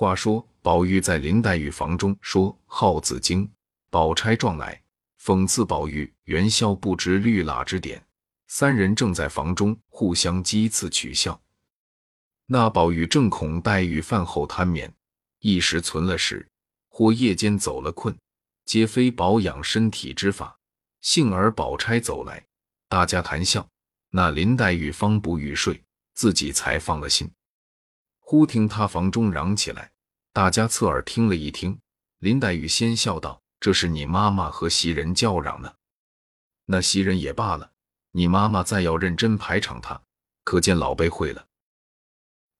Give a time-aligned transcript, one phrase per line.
[0.00, 3.50] 话说，宝玉在林黛玉房中说：“耗子精，
[3.90, 4.80] 宝钗撞来，
[5.20, 8.00] 讽刺宝玉元宵不知绿蜡之典。”
[8.46, 11.42] 三人正在房中互相讥刺取笑。
[12.46, 14.94] 那宝玉正恐黛玉饭后贪眠，
[15.40, 16.48] 一时存了食，
[16.88, 18.16] 或夜间走了困，
[18.66, 20.56] 皆非保养身体之法。
[21.00, 22.46] 幸而宝钗走来，
[22.88, 23.68] 大家谈笑，
[24.10, 25.82] 那林黛玉方不欲睡，
[26.14, 27.28] 自己才放了心。
[28.30, 29.90] 忽听他房中嚷起来，
[30.34, 31.80] 大家侧耳听了一听，
[32.18, 35.72] 林黛玉先笑道：“这是你妈妈和袭人叫嚷呢。
[36.66, 37.70] 那袭人也罢了，
[38.10, 39.98] 你妈妈再要认真排场他，
[40.44, 41.46] 可见老辈会了。”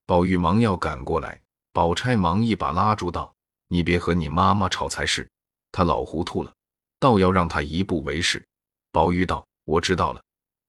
[0.09, 1.39] 宝玉忙要赶过来，
[1.75, 3.35] 宝钗忙一把拉住道
[3.69, 5.29] ：“你别和你妈妈吵才是，
[5.71, 6.51] 她老糊涂了。”
[6.99, 8.43] 倒要让她一步为是。
[8.91, 10.23] 宝玉道：“我知道了。”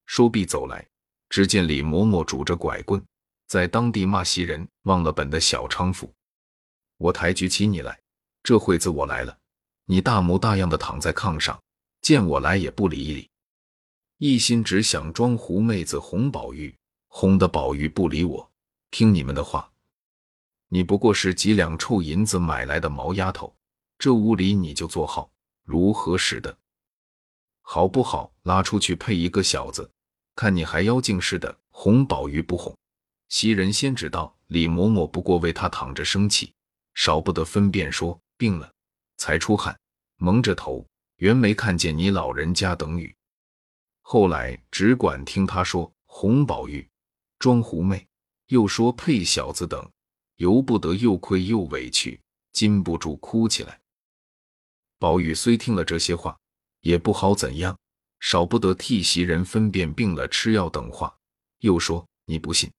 [0.04, 0.86] 说毕走来，
[1.30, 3.02] 只见李嬷嬷拄着拐棍，
[3.50, 6.14] 在当地骂袭人忘了本的小娼妇。
[6.98, 8.00] 我抬举起你来，
[8.44, 9.36] 这会子我来了，
[9.86, 11.60] 你大模大样的躺在炕上，
[12.00, 13.28] 见我来也不理一理，
[14.18, 16.72] 一心只想装狐妹子哄宝玉，
[17.08, 18.52] 哄得宝玉不理我，
[18.92, 19.68] 听你们的话。
[20.68, 23.52] 你不过是几两臭银子买来的毛丫头，
[23.98, 25.28] 这屋里你就坐好。
[25.64, 26.56] 如何使得？
[27.62, 28.32] 好不好？
[28.44, 29.90] 拉出去配一个小子，
[30.36, 32.72] 看你还妖精似的，哄宝玉不哄？
[33.30, 36.52] 袭人先知道李嬷嬷不过为他躺着生气，
[36.94, 38.70] 少不得分辨说病了
[39.16, 39.78] 才出汗，
[40.16, 40.84] 蒙着头，
[41.16, 43.14] 原没看见你老人家等雨。
[44.02, 46.86] 后来只管听他说红宝玉，
[47.38, 48.04] 装狐媚，
[48.48, 49.88] 又说配小子等，
[50.36, 52.20] 由不得又愧又委屈，
[52.52, 53.80] 禁不住哭起来。
[54.98, 56.36] 宝玉虽听了这些话，
[56.80, 57.78] 也不好怎样，
[58.18, 61.16] 少不得替袭人分辨病了吃药等话。
[61.60, 62.70] 又说：“你不信，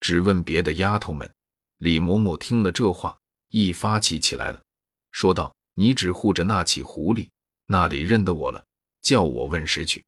[0.00, 1.30] 只问别的丫头们。”
[1.78, 4.62] 李嬷嬷听了这话，一发气起来了，
[5.12, 7.28] 说道：“你只护着那起狐狸，
[7.66, 8.64] 那里认得我了？
[9.02, 10.04] 叫我问谁去？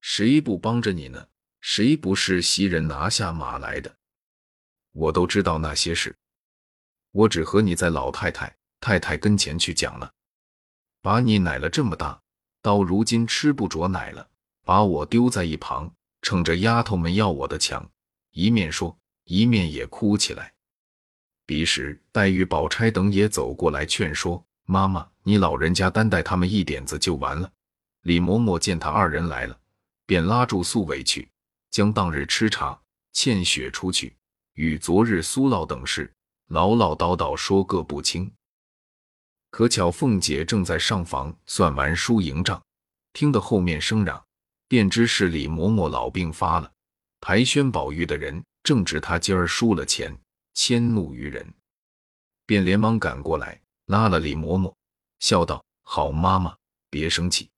[0.00, 1.28] 谁不帮着你呢？
[1.60, 3.94] 谁不是袭人拿下马来的？
[4.92, 6.16] 我都知道那些事，
[7.10, 10.10] 我只和你在老太太、太太跟前去讲了。”
[11.02, 12.20] 把你奶了这么大，
[12.60, 14.28] 到如今吃不着奶了，
[14.64, 17.88] 把我丢在一旁，撑着丫头们要我的强，
[18.38, 20.54] 一面说，一面也哭起来。
[21.44, 27.50] 彼时黛玉、宝钗等也走过来劝说：“妈妈，你老人家担待他们一点子就完了。”
[28.02, 29.58] 李嬷嬷见他二人来了，
[30.06, 31.28] 便拉住素委去，
[31.72, 32.80] 将当日吃茶
[33.12, 34.16] 欠血出去，
[34.54, 36.08] 与昨日苏老等事
[36.46, 38.30] 唠唠叨叨说个不清。
[39.50, 42.62] 可巧凤姐正在上房算完输赢账，
[43.12, 44.24] 听得后面声嚷，
[44.68, 46.70] 便知是李嬷嬷老病发了。
[47.20, 50.16] 排宣宝玉的人正值他今儿输了钱，
[50.54, 51.54] 迁怒于人，
[52.46, 54.74] 便连忙赶过来拉了李嬷嬷，
[55.20, 56.56] 笑道：“好妈妈，
[56.90, 57.50] 别生气。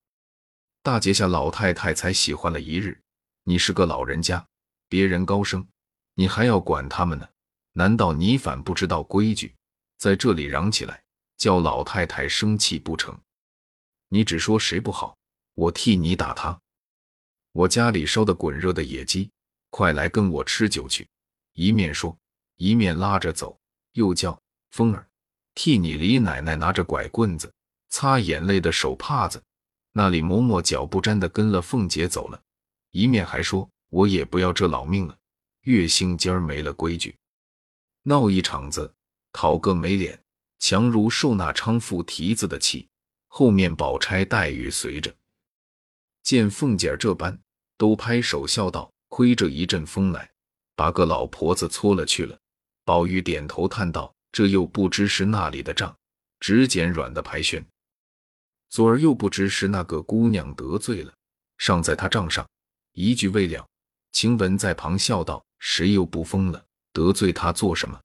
[0.82, 3.00] 大节下老太太才喜欢了一日，
[3.44, 4.46] 你是个老人家，
[4.88, 5.66] 别人高升，
[6.14, 7.28] 你还要管他们呢？
[7.72, 9.54] 难道你反不知道规矩，
[9.98, 11.02] 在这里嚷起来？”
[11.40, 13.18] 叫老太太生气不成？
[14.08, 15.16] 你只说谁不好，
[15.54, 16.60] 我替你打他。
[17.52, 19.30] 我家里烧的滚热的野鸡，
[19.70, 21.08] 快来跟我吃酒去。
[21.54, 22.16] 一面说，
[22.56, 23.58] 一面拉着走，
[23.92, 25.08] 又叫风儿
[25.54, 27.52] 替你李奶奶拿着拐棍子，
[27.88, 29.42] 擦眼泪的手帕子。
[29.92, 32.40] 那里嬷嬷脚不沾的跟了凤姐走了，
[32.92, 35.16] 一面还说我也不要这老命了。
[35.62, 37.16] 月星今儿没了规矩，
[38.04, 38.94] 闹一场子，
[39.32, 40.22] 讨个没脸。
[40.62, 42.86] 强如受那娼妇蹄子的气，
[43.28, 45.14] 后面宝钗、黛玉随着，
[46.22, 47.40] 见凤姐这般，
[47.78, 50.30] 都拍手笑道：“亏这一阵风来，
[50.74, 52.34] 把个老婆子搓了去了。”
[52.86, 55.94] 宝玉点头叹道：“这又不知是那里的账，
[56.40, 57.62] 只捡软的排宣。
[58.70, 61.12] 昨儿又不知是那个姑娘得罪了，
[61.58, 62.48] 尚在他账上，
[62.94, 63.66] 一句未了。”
[64.12, 66.64] 晴雯在旁笑道：“谁又不疯了？
[66.94, 68.00] 得罪他做什么？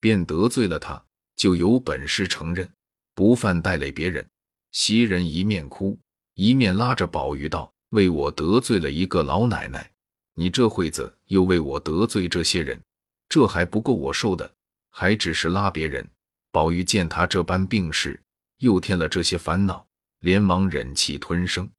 [0.00, 1.04] 便得罪了他。”
[1.34, 2.70] 就有本事承认，
[3.14, 4.24] 不犯带累别人。
[4.70, 5.98] 袭人一面哭，
[6.34, 9.90] 一面拉着宝玉道：“为我得罪了一个老奶奶，
[10.34, 12.80] 你这会子又为我得罪这些人，
[13.28, 14.54] 这还不够我受的，
[14.90, 16.08] 还只是拉别人。”
[16.52, 18.22] 宝玉见他这般病势，
[18.58, 19.86] 又添了这些烦恼，
[20.20, 21.70] 连忙忍气吞声，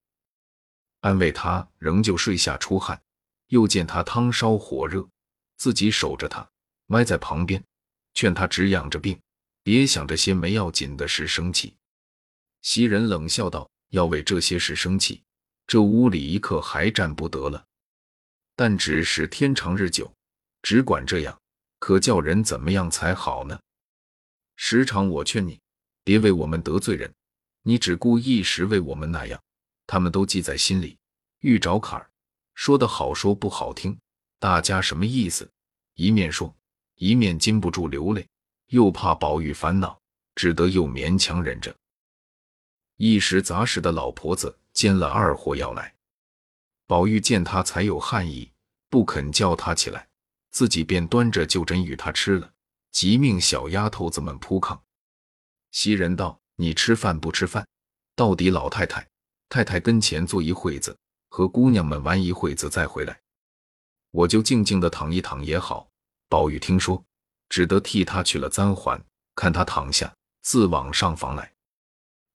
[1.02, 3.00] 安慰他，仍旧睡下出汗。
[3.50, 5.08] 又见他汤烧火热，
[5.58, 6.50] 自己守着他，
[6.88, 7.64] 歪在旁边，
[8.16, 9.20] 劝他只养着病。
[9.62, 11.76] 别想这些没要紧的事生气。
[12.64, 15.22] 袭人冷笑道：“要为这些事生气，
[15.68, 17.64] 这屋里一刻还站不得了。
[18.56, 20.12] 但只是天长日久，
[20.62, 21.38] 只管这样，
[21.80, 23.60] 可叫人怎么样才好呢？”
[24.56, 25.60] 时常我劝你，
[26.04, 27.12] 别为我们得罪人，
[27.64, 29.42] 你只顾一时为我们那样，
[29.88, 30.98] 他们都记在心里，
[31.40, 32.10] 遇着坎儿，
[32.54, 33.98] 说的好说不好听，
[34.40, 35.50] 大家什么意思？
[35.96, 36.56] 一面说，
[36.96, 38.28] 一面禁不住流泪，
[38.68, 40.00] 又怕宝玉烦恼，
[40.36, 41.76] 只得又勉强忍着。
[42.98, 45.94] 一时杂事的老婆子煎了二货药来，
[46.94, 48.52] 宝玉见他才有汗意，
[48.88, 50.08] 不肯叫他起来，
[50.52, 52.54] 自己便端着就诊与他吃了，
[52.92, 54.80] 即命小丫头子们铺炕。
[55.72, 57.68] 袭人道：“你吃饭不吃饭？
[58.16, 59.10] 到底老太太、
[59.50, 60.96] 太太跟前坐一会子，
[61.30, 63.20] 和姑娘们玩一会子再回来。”
[64.14, 65.90] 我就静静的躺一躺也好。
[66.30, 67.04] 宝玉听说，
[67.50, 69.04] 只得替他取了簪环，
[69.34, 70.14] 看他躺下，
[70.44, 71.52] 自往上房来，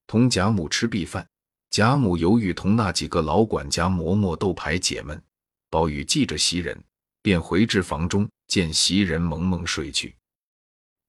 [0.08, 1.28] 同贾母吃毕饭。
[1.70, 5.22] 贾母犹豫同那几个老管家磨磨豆牌解闷。
[5.70, 6.82] 宝玉记着袭人，
[7.20, 10.16] 便回至房中，见袭人蒙蒙睡去，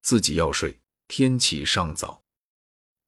[0.02, 0.78] 自己要睡。
[1.08, 2.22] 天气尚早，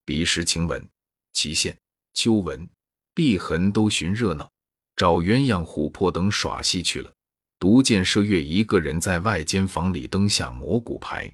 [0.04, 0.88] 彼时晴雯、
[1.34, 1.78] 祁县、
[2.14, 2.68] 秋纹、
[3.14, 4.50] 碧痕都寻热闹，
[4.96, 7.12] 找鸳鸯、琥珀等耍戏去了。
[7.60, 11.32] 独见麝月一个人在外间房里灯下磨骨牌。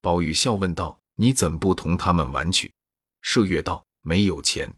[0.00, 2.72] 宝玉笑问道：“你怎不同他们玩去？”
[3.22, 4.68] 麝月道：“没有钱。”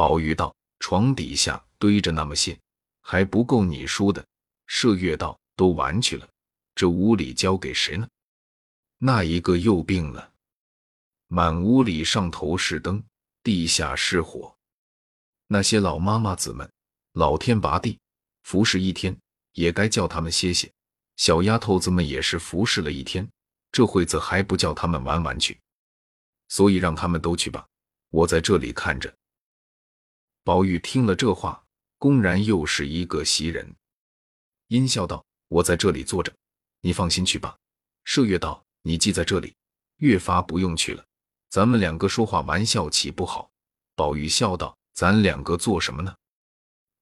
[0.00, 2.58] 宝玉道：“床底下堆着那么些，
[3.02, 4.26] 还不够你输的。”
[4.66, 6.26] 麝月道：“都玩去了，
[6.74, 8.08] 这屋里交给谁呢？”
[8.96, 10.32] 那一个又病了，
[11.26, 13.04] 满屋里上头是灯，
[13.42, 14.56] 地下是火。
[15.48, 16.72] 那些老妈妈子们，
[17.12, 17.98] 老天拔地，
[18.44, 19.14] 服侍一天。
[19.52, 20.72] 也该叫他们歇歇，
[21.16, 23.30] 小丫头子们也是服侍了一天，
[23.70, 25.60] 这会子还不叫他们玩玩去，
[26.48, 27.66] 所以让他们都去吧，
[28.08, 29.14] 我在这里看着。
[30.42, 31.62] 宝玉听了这话，
[31.98, 33.74] 公然又是一个袭人，
[34.68, 36.32] 阴笑道：“我在这里坐着，
[36.80, 37.56] 你放心去吧。”
[38.06, 39.54] 麝月道：“你既在这里，
[39.98, 41.04] 越发不用去了，
[41.50, 43.50] 咱们两个说话玩笑岂不好？”
[43.94, 46.16] 宝玉笑道：“咱两个做什么呢？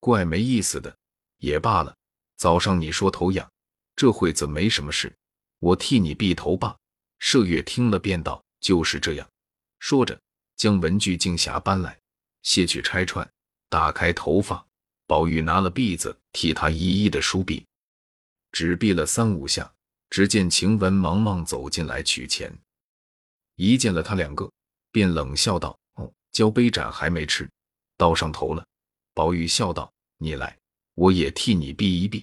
[0.00, 0.96] 怪没意思的，
[1.38, 1.96] 也罢了。”
[2.37, 3.50] 早上你说头痒，
[3.96, 5.17] 这会子没什么事，
[5.58, 6.76] 我替你避头吧。
[7.20, 9.29] 麝月听了便道：“就是这样。”
[9.81, 10.20] 说着，
[10.56, 11.98] 将文具镜匣搬来，
[12.43, 13.29] 卸去拆穿，
[13.69, 14.64] 打开头发。
[15.06, 17.64] 宝玉拿了篦子替他一一的梳篦，
[18.52, 19.73] 只篦了三五下，
[20.11, 22.52] 只见晴雯忙忙走进来取钱，
[23.56, 24.50] 一见了他两个，
[24.93, 27.49] 便冷笑道：“哦，交杯盏还没吃，
[27.96, 28.62] 倒上头了。”
[29.14, 30.55] 宝玉笑道：“你来，
[30.93, 32.23] 我也替你篦一篦。”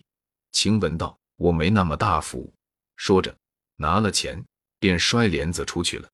[0.53, 2.53] 晴雯道：“我没那么大福。”
[2.97, 3.35] 说着，
[3.77, 4.45] 拿了钱，
[4.77, 6.07] 便摔帘子出去了。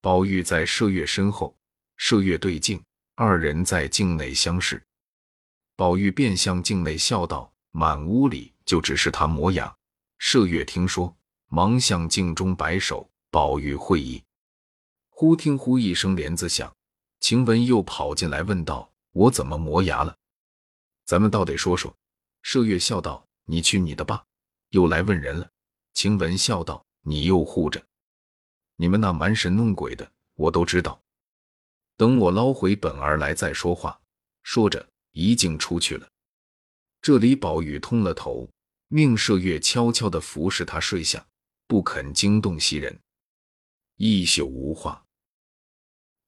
[0.00, 1.57] 宝玉在麝月身后，
[1.98, 2.82] 麝月对镜，
[3.16, 4.82] 二人在镜内相视。
[5.74, 9.74] 宝玉便向镜内笑道：“满屋里就只是他磨牙。”
[10.18, 11.14] 麝月听说，
[11.48, 13.08] 忙向镜中摆手。
[13.30, 14.22] 宝玉会意。
[15.10, 16.72] 忽听“呼”一声帘子响，
[17.20, 20.16] 晴雯又跑进来问道：“我怎么磨牙了？
[21.04, 21.94] 咱们倒得说说。”
[22.42, 24.24] 麝月笑道：“你去你的吧，
[24.70, 25.50] 又来问人了。”
[25.92, 27.84] 晴雯笑道：“你又护着，
[28.76, 30.98] 你们那蛮神弄鬼的，我都知道。
[31.98, 34.00] 等我捞回本儿来再说话。”
[34.42, 36.08] 说着，一径出去了。
[37.02, 38.48] 这里宝玉通了头，
[38.88, 41.26] 命麝月悄悄地服侍他睡下，
[41.66, 42.98] 不肯惊动袭人。
[43.96, 45.04] 一宿无话。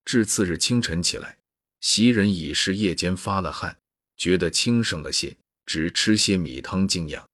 [0.04, 1.38] 至次日清晨起来，
[1.80, 3.78] 袭人已是夜间发了汗，
[4.18, 5.35] 觉得轻省了些。
[5.66, 7.25] 只吃些米汤静养。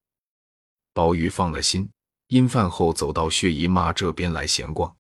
[0.93, 1.89] 宝玉放了心，
[2.27, 4.95] 因饭后走到薛姨妈这边来闲逛。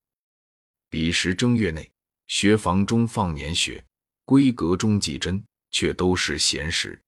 [0.89, 1.91] 彼时正月内，
[2.29, 3.85] 学房中放年学，
[4.25, 7.01] 闺阁中几针，却都是闲时。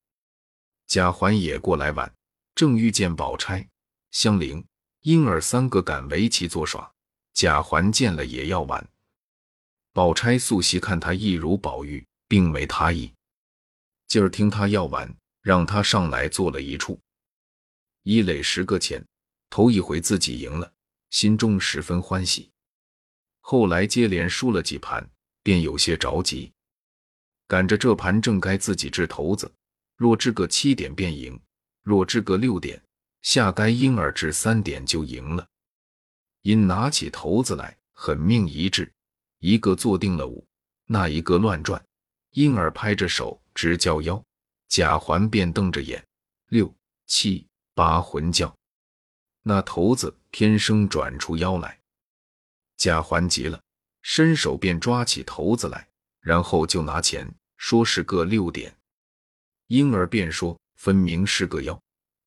[0.87, 2.11] 贾环也过来玩，
[2.55, 3.67] 正遇见宝钗、
[4.11, 4.63] 香菱、
[5.01, 6.91] 莺儿三个赶围棋作耍。
[7.33, 8.89] 贾环见了也要玩。
[9.93, 13.13] 宝钗素习看他一如宝玉，并没他意。
[14.07, 15.15] 今儿听他要玩。
[15.41, 16.99] 让他上来坐了一处，
[18.03, 19.03] 一垒十个钱，
[19.49, 20.71] 头一回自己赢了，
[21.11, 22.51] 心中十分欢喜。
[23.49, 25.09] 后来接连输了几盘，
[25.41, 26.53] 便有些着急，
[27.47, 29.51] 赶着这盘正该自己掷头子，
[29.97, 31.41] 若掷个七点便赢，
[31.81, 32.79] 若掷个六点，
[33.23, 35.47] 下该婴儿掷三点就赢了。
[36.43, 38.93] 因拿起头子来，狠命一掷，
[39.39, 40.45] 一个坐定了五，
[40.85, 41.83] 那一个乱转，
[42.33, 44.23] 婴儿拍着手直叫腰。
[44.67, 46.05] 贾环便瞪着眼，
[46.49, 46.71] 六
[47.07, 48.55] 七八魂叫，
[49.41, 51.78] 那头子偏生转出腰来。
[52.79, 53.61] 贾环急了，
[54.01, 55.85] 伸手便抓起头子来，
[56.21, 58.73] 然后就拿钱说是个六点。
[59.67, 61.77] 婴儿便说分明是个妖。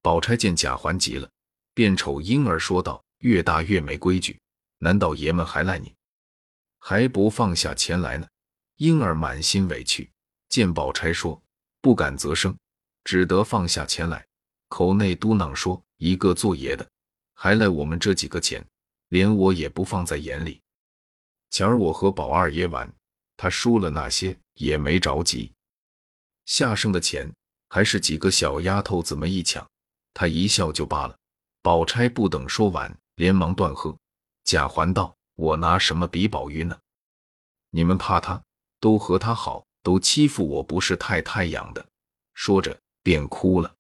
[0.03, 1.31] 宝钗见贾环急了，
[1.73, 4.39] 便瞅婴儿说道：“越大越没规矩，
[4.77, 5.95] 难道爷们还赖你？
[6.79, 8.29] 还不放下钱来呢。
[8.77, 10.11] 婴儿满心委屈，
[10.51, 11.41] 见宝钗说
[11.81, 12.55] 不敢则声，
[13.05, 14.27] 只得放下钱来，
[14.69, 16.87] 口内嘟囔说：“一个做爷的，
[17.33, 18.63] 还赖我们这几个钱，
[19.13, 20.59] 连我也不放在眼里。
[21.51, 22.91] 前儿我和宝二爷玩，
[23.37, 25.53] 他输了那些也没着急，
[26.47, 27.31] 下剩的钱
[27.69, 29.69] 还是几个小丫头子们一抢，
[30.15, 31.15] 他一笑就罢了。”
[31.61, 33.95] 宝钗不等说完，连忙断喝。
[34.45, 36.75] 贾环道：“我拿什么比宝玉呢？
[37.69, 38.43] 你们怕他？”
[38.81, 41.87] 都和他好，都欺负我，不是太太养的。
[42.33, 43.73] 说着便哭了。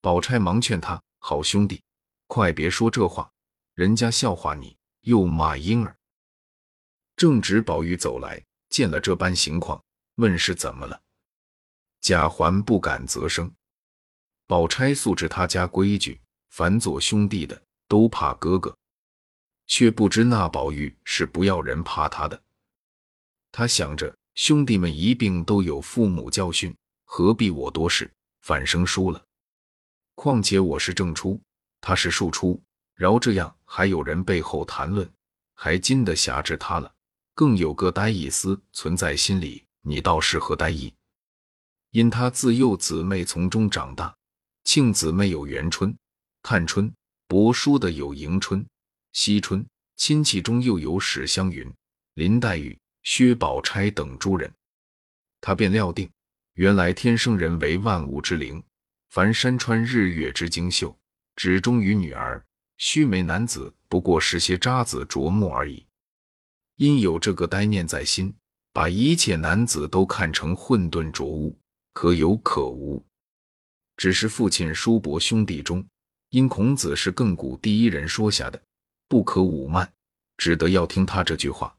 [0.00, 1.82] 宝钗忙劝他：“好兄弟，
[2.26, 3.30] 快别说这话，
[3.78, 5.96] 人家笑话你，又骂婴儿。”
[7.14, 9.80] 正值宝玉走来，见了这般情况，
[10.16, 11.00] 问是怎么了。
[12.00, 13.48] 贾环不敢则声。
[14.48, 18.76] 宝钗素知他家规矩，凡做兄弟的都怕哥哥，
[19.68, 22.42] 却不知那宝玉是不要人怕他的。
[23.52, 29.24] 他想着，兄弟们一并都有父母教训，何必我多事，反生疏了？
[30.16, 31.40] 况且我是正出，
[31.80, 32.60] 他是庶出，
[32.98, 35.08] 饶这样还有人背后谈论，
[35.54, 36.92] 还禁得辖制他了。
[37.32, 40.92] 更有个呆意思存在心里，你倒是何呆意？
[41.92, 44.12] 因他自幼姊妹从中长大，
[44.64, 45.96] 庆姊妹有元春、
[46.42, 46.92] 探春，
[47.28, 48.66] 伯叔的有迎春、
[49.12, 49.64] 惜春，
[49.94, 51.72] 亲戚中又有史湘云、
[52.14, 52.76] 林黛玉。
[53.04, 54.52] 薛宝钗等诸人，
[55.40, 56.10] 他便料定，
[56.54, 58.62] 原来天生人为万物之灵，
[59.08, 60.94] 凡山川日月之精秀，
[61.36, 62.42] 只忠于女儿；
[62.78, 65.84] 须眉男子不过是些渣子琢磨而已。
[66.76, 68.32] 因有这个呆念在心，
[68.72, 71.58] 把一切男子都看成混沌浊物，
[71.92, 73.04] 可有可无。
[73.96, 75.84] 只是父亲叔伯兄弟中，
[76.30, 78.62] 因孔子是亘古第一人说下的，
[79.08, 79.92] 不可侮慢，
[80.36, 81.76] 只得要听他这句话。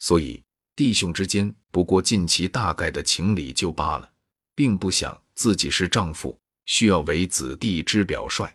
[0.00, 0.42] 所以，
[0.74, 4.10] 弟兄之间不过尽其大概的情理就罢了，
[4.56, 6.36] 并不想自己是丈夫，
[6.66, 8.52] 需要为子弟之表率。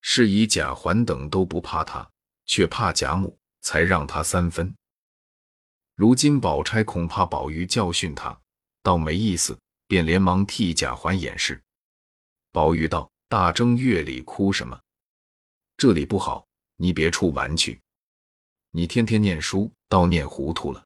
[0.00, 2.08] 是以贾环等都不怕他，
[2.46, 4.74] 却怕贾母，才让他三分。
[5.94, 8.40] 如今宝钗恐怕宝玉教训他，
[8.82, 11.60] 倒没意思，便连忙替贾环掩饰。
[12.52, 14.80] 宝玉道：“大正月里哭什么？
[15.76, 17.80] 这里不好，你别处玩去。
[18.70, 20.84] 你天天念书。”倒念糊涂了，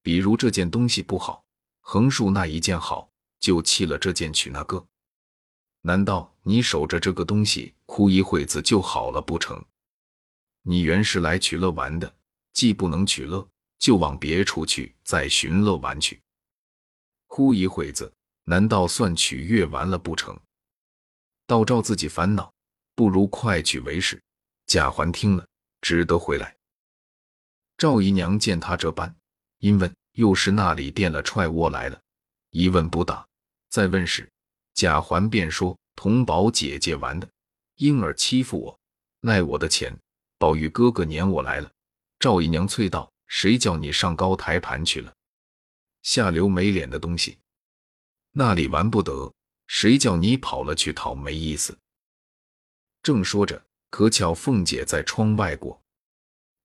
[0.00, 1.44] 比如这件东西不好，
[1.80, 4.86] 横竖那一件好，就弃了这件取那个。
[5.86, 9.62] 难道你守着这个东西哭一会子就好了不成？
[10.62, 12.10] 你原是来取乐玩的，
[12.54, 13.46] 既不能取乐，
[13.78, 16.22] 就往别处去再寻乐玩去。
[17.26, 18.10] 哭一会子，
[18.44, 20.34] 难道算取悦完了不成？
[21.46, 22.50] 倒照自己烦恼，
[22.94, 24.18] 不如快去为是。
[24.66, 25.46] 贾环听了，
[25.82, 26.56] 只得回来。
[27.76, 29.14] 赵姨娘见他这般，
[29.58, 32.00] 因问又是那里垫了踹窝来了。
[32.48, 33.28] 一问不答，
[33.68, 34.26] 再问时，
[34.74, 37.28] 贾环便说：“同宝姐姐玩的，
[37.76, 38.80] 婴儿欺负我，
[39.20, 39.96] 赖我的钱。
[40.36, 41.70] 宝玉哥哥撵我来了。”
[42.18, 45.14] 赵姨娘啐道：“谁叫你上高台盘去了？
[46.02, 47.38] 下流没脸的东西！
[48.32, 49.32] 那里玩不得，
[49.68, 51.78] 谁叫你跑了去讨没意思？”
[53.02, 55.80] 正说着，可巧凤姐在窗外过。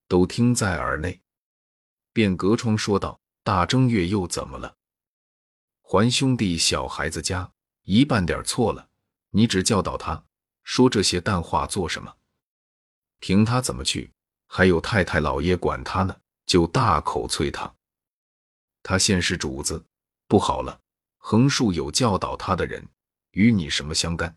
[0.08, 1.20] 都听在耳内，
[2.12, 4.74] 便隔窗说道：“大正月又怎么了？
[5.82, 8.88] 还兄弟小孩子家一半点错了，
[9.30, 10.24] 你只教导他
[10.62, 12.16] 说这些淡话做什么？
[13.18, 14.12] 凭他怎么去？
[14.46, 17.72] 还有太太老爷管他呢，就大口催他。
[18.82, 19.84] 他现是主子，
[20.26, 20.80] 不好了！
[21.18, 22.86] 横竖有教导他的人，
[23.32, 24.34] 与你什么相干？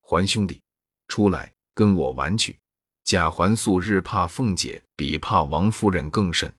[0.00, 0.60] 还兄弟，
[1.08, 2.58] 出来跟我玩去。”
[3.04, 6.52] 贾环素日怕凤姐，比怕王夫人更甚。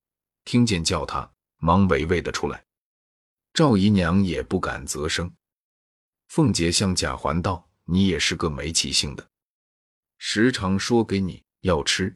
[0.43, 2.63] 听见叫他，忙娓娓的出来。
[3.51, 5.33] 赵姨娘也不敢啧声。
[6.27, 9.27] 凤姐向贾环道：“你也是个没气性的，
[10.17, 12.13] 时常说给你要吃、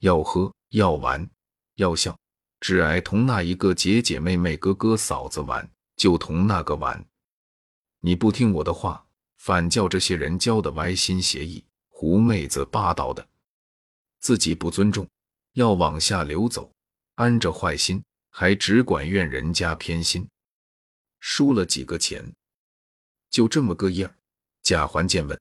[0.00, 1.28] 要喝、要玩、
[1.76, 2.18] 要笑，
[2.60, 7.04] 只爱同那一个姐姐妹妹、哥哥嫂子玩，就同那个玩。
[8.00, 9.06] 你不听我的话，
[9.38, 13.26] 反叫这些人教的歪心邪意、狐妹子霸道的。”
[14.20, 15.08] 自己不尊重，
[15.54, 16.72] 要往下流走，
[17.14, 20.28] 安着坏心，还只管怨人家偏心，
[21.18, 22.32] 输了几个钱，
[23.32, 24.08] 就这么个样。
[24.62, 25.36] 贾环见问，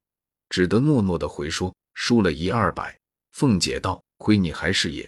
[0.49, 2.99] 只得诺诺的回说：“输了一二百。”
[3.33, 5.07] 凤姐道：“亏你还是爷，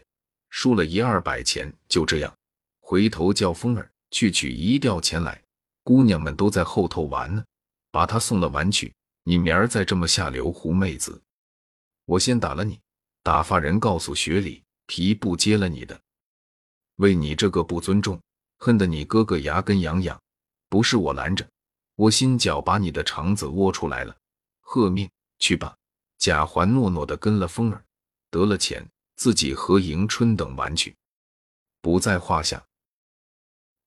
[0.51, 2.31] 输了一二百钱，就这样。
[2.79, 5.41] 回头叫风儿去取一吊钱来，
[5.83, 7.43] 姑娘们都在后头玩呢，
[7.89, 8.93] 把他送了玩去。
[9.23, 11.19] 你明儿再这么下流狐妹子，
[12.05, 12.79] 我先打了你。”
[13.23, 15.97] 打发人告诉学里，皮不接了你的。
[16.97, 18.21] 为你这个不尊重，
[18.59, 20.21] 恨得你哥哥牙根痒痒。
[20.67, 21.47] 不是我拦着，
[21.95, 24.15] 我心脚把你的肠子窝出来了。
[24.61, 25.09] 贺命
[25.39, 25.75] 去吧！
[26.17, 27.83] 贾环诺诺的跟了风儿，
[28.29, 30.95] 得了钱，自己和迎春等玩去，
[31.81, 32.65] 不在话下。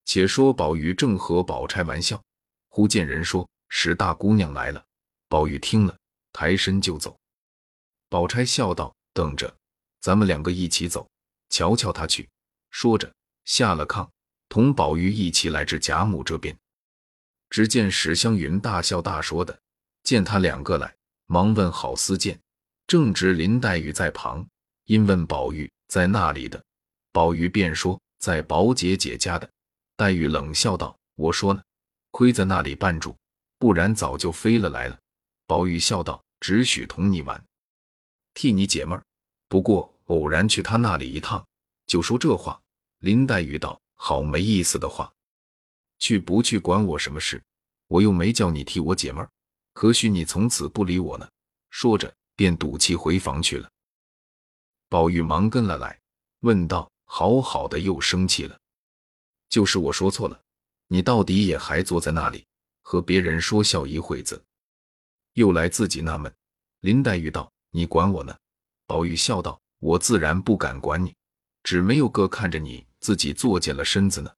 [0.05, 2.23] 且说宝玉正和宝钗玩笑，
[2.69, 4.85] 忽见人说史大姑娘来了。
[5.29, 5.99] 宝玉听了，
[6.33, 7.19] 抬身就走。
[8.09, 9.53] 宝钗笑道：“等着，
[10.01, 11.09] 咱们两个一起走，
[11.49, 12.29] 瞧瞧他去。”
[12.71, 13.13] 说着
[13.47, 14.09] 下了炕，
[14.49, 16.57] 同宝玉一起来至贾母这边。
[17.51, 19.59] 只见史湘云大笑大说的，
[20.03, 20.95] 见他两个来，
[21.27, 22.39] 忙问好私见。
[22.87, 24.47] 正值林黛玉在旁，
[24.85, 26.63] 因问宝玉在那里的，
[27.13, 29.49] 宝玉便说在宝姐姐家的。
[29.97, 31.63] 黛玉冷笑道：“我说呢，
[32.11, 33.17] 亏在那里绊住，
[33.59, 34.99] 不然早就飞了来了。”
[35.49, 37.43] 宝玉笑道：“只许同你玩，
[38.35, 39.03] 替你解闷儿。
[39.49, 41.45] 不过偶然去他那里一趟，
[41.87, 42.61] 就说这话。”
[43.01, 45.13] 林黛玉道：“好没意思的话，
[45.99, 47.43] 去不去管我什么事？
[47.89, 49.31] 我又没叫你替我解闷儿，
[49.75, 51.29] 何须你从此不理我呢？”
[51.71, 53.71] 说着，便赌气回房去了。
[54.89, 55.99] 宝玉忙跟了来，
[56.41, 58.59] 问道：“好好的，又生气了？
[59.49, 60.41] 就是我说错了，
[60.89, 62.47] 你到底也还坐在那里
[62.83, 64.43] 和别人说笑一会子，
[65.35, 66.33] 又来自己纳闷。”
[66.81, 68.37] 林黛玉道：“你管我呢？”
[68.87, 71.15] 宝玉笑道：“我自然不敢管你。”
[71.65, 74.33] 只没有哥看着你自己作践了身子呢。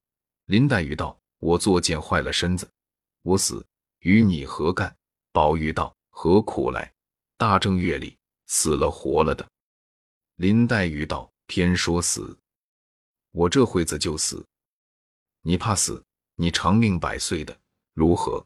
[0.47, 2.69] 林黛玉道：“我作践坏了身子，
[3.23, 3.67] 我死
[4.01, 4.95] 与你何干？”
[5.33, 6.93] 宝玉道：“何苦来？
[7.37, 8.17] 大正月里
[8.47, 9.49] 死了活了的。”
[10.37, 12.37] 林黛玉道：“偏说死，
[13.33, 14.45] 我这会子就死。
[15.43, 16.05] 你怕死？
[16.35, 17.57] 你长命百岁的
[17.95, 18.45] 如何？”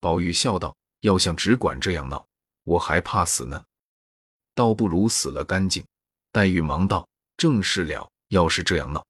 [0.00, 2.26] 宝玉笑道：“要像只管这样闹，
[2.64, 3.64] 我还怕死呢，
[4.54, 5.84] 倒不如死了干净。”
[6.32, 7.08] 黛玉忙道。
[7.38, 9.04] 正是了，要是这样闹，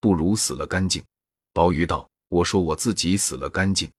[0.00, 1.04] 不如死了干净。
[1.56, 3.90] 宝玉道：“我说我自己死了干净，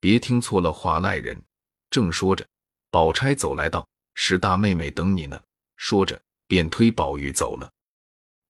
[0.00, 1.40] 别听错了话赖人。”
[1.88, 2.44] 正说着，
[2.90, 5.40] 宝钗走来道：“史大妹妹等你呢。”
[5.78, 7.70] 说着，便推宝玉走了。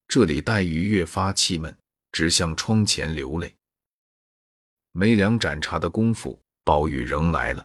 [0.09, 1.77] 这里黛玉越发气闷，
[2.11, 3.55] 只向窗前流泪。
[4.93, 7.63] 没两盏茶的功夫，宝玉仍来了。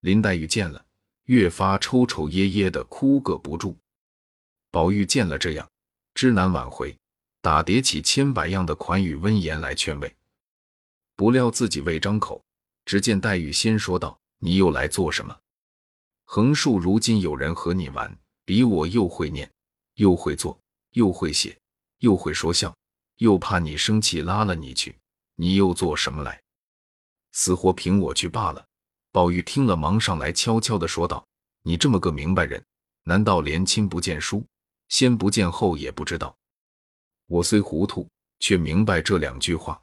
[0.00, 0.82] 林黛玉见了，
[1.24, 3.76] 越发抽抽噎噎的哭个不住。
[4.70, 5.68] 宝玉见了这样。
[6.14, 6.96] 知难挽回，
[7.40, 10.14] 打叠起千百样的款语温言来劝慰。
[11.16, 12.44] 不料自己未张口，
[12.84, 15.36] 只见黛玉先说道：“你又来做什么？
[16.24, 19.50] 横竖如今有人和你玩，比我又会念，
[19.94, 20.58] 又会做，
[20.92, 21.58] 又会写，
[21.98, 22.76] 又会说笑，
[23.16, 24.96] 又怕你生气拉了你去，
[25.34, 26.40] 你又做什么来？
[27.32, 28.64] 死活凭我去罢了。”
[29.10, 31.26] 宝玉听了，忙上来悄悄的说道
[31.64, 32.62] ：“你这么个明白人，
[33.04, 34.44] 难道连亲不见书？”
[34.88, 36.37] 先不见后也不知道，
[37.28, 38.08] 我虽糊涂，
[38.40, 39.80] 却明白这两句话。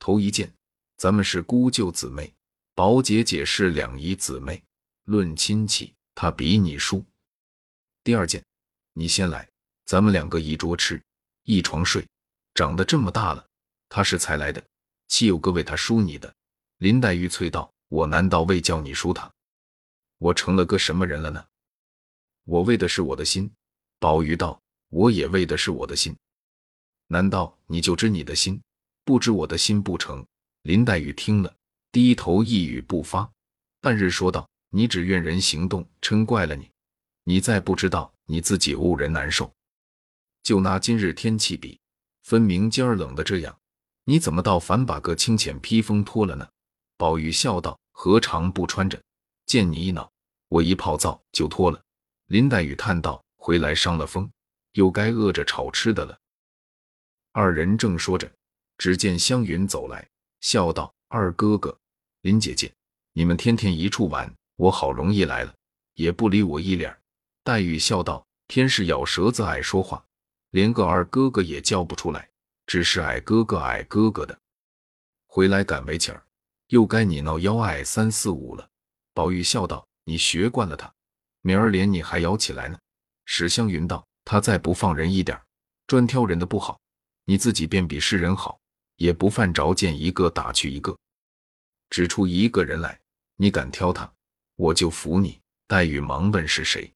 [0.00, 0.52] 头一件，
[0.96, 2.32] 咱们是姑舅姊妹，
[2.74, 4.60] 宝姐姐是两姨姊妹，
[5.04, 7.04] 论亲戚，她比你叔。
[8.02, 8.44] 第二件，
[8.94, 9.48] 你先来，
[9.86, 11.00] 咱们两个一桌吃，
[11.44, 12.04] 一床睡，
[12.54, 13.46] 长得这么大了，
[13.88, 14.60] 他是才来的，
[15.06, 16.34] 岂有个为他输你的？
[16.78, 19.32] 林黛玉啐道：“我难道为叫你输他？
[20.18, 21.46] 我成了个什么人了呢？
[22.42, 23.48] 我为的是我的心。”
[24.00, 24.60] 宝玉道
[24.90, 26.16] ：“我也为的是我的心，
[27.12, 28.62] 难道你就知你的心，
[29.04, 30.24] 不知我的心不成？”
[30.62, 31.52] 林黛玉听了，
[31.90, 33.28] 低头一语不发。
[33.80, 36.70] 半日说道：“你只怨人行动嗔怪了你，
[37.24, 39.52] 你再不知道你自己误人难受。
[40.44, 41.80] 就拿今日天气比，
[42.22, 43.58] 分明今儿冷的这样，
[44.04, 46.48] 你怎么倒反把个清浅披风脱了呢？”
[46.96, 49.02] 宝玉笑道：“何尝不穿着？
[49.46, 50.08] 见你一恼，
[50.48, 51.82] 我一泡澡就脱了。”
[52.28, 53.20] 林黛玉叹道。
[53.42, 54.30] 回来伤了风，
[54.72, 56.19] 又该饿着炒吃的了。
[57.32, 58.30] 二人正说着，
[58.76, 60.06] 只见湘云走来，
[60.40, 61.78] 笑道：“二哥哥，
[62.22, 62.72] 林姐姐，
[63.12, 65.54] 你们天天一处玩，我好容易来了，
[65.94, 66.96] 也不理我一脸。”
[67.44, 70.04] 黛玉笑道：“偏是咬舌子爱说话，
[70.50, 72.28] 连个二哥哥也叫不出来，
[72.66, 74.36] 只是矮哥哥矮哥哥的。
[75.28, 76.20] 回来赶围棋儿，
[76.66, 78.68] 又该你闹幺爱三四五了。”
[79.14, 80.92] 宝玉笑道：“你学惯了他，
[81.42, 82.76] 明儿连你还咬起来呢。”
[83.24, 85.40] 史湘云道：“他再不放人一点，
[85.86, 86.80] 专挑人的不好，
[87.30, 88.58] 你自己便比世人好，
[88.96, 90.98] 也不犯着见一个打去一个，
[91.88, 93.00] 只出一个人来，
[93.36, 94.12] 你敢挑他，
[94.56, 96.92] 我就服你。”黛玉忙问是谁。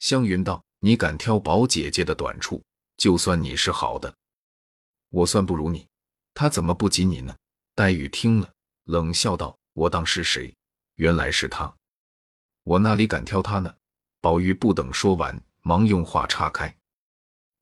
[0.00, 2.60] 湘云道：“你敢挑宝姐姐的短处，
[2.96, 4.12] 就算你是好的。
[5.10, 5.86] 我算不如你，
[6.34, 7.36] 他怎么不及你呢？”
[7.76, 8.52] 黛玉听了，
[8.86, 10.52] 冷笑道：“我当是谁？
[10.96, 11.72] 原来是他，
[12.64, 13.76] 我哪里敢挑他呢？”
[14.20, 16.76] 宝玉不等说完，忙用话岔开。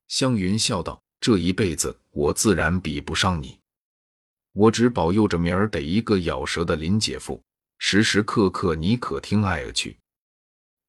[0.09, 3.59] 湘云笑道：“这一辈子我自然比不上你。
[4.53, 7.43] 我只保佑着明儿得一个咬舌的林姐夫，
[7.79, 9.97] 时时刻刻你可听爱儿去。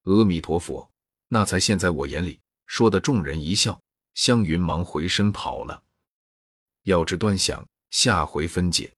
[0.03, 0.91] 阿弥陀佛，
[1.29, 2.37] 那才现在我眼里。
[2.65, 3.79] 说的众人一笑，
[4.13, 5.81] 湘云忙回身跑了。
[6.83, 8.91] 要知端详，下回分解。